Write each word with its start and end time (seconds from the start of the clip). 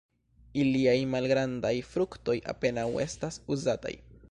Iliaj 0.61 0.95
malgrandaj 1.15 1.73
fruktoj 1.91 2.37
apenaŭ 2.55 2.87
estas 3.07 3.41
uzataj. 3.57 3.97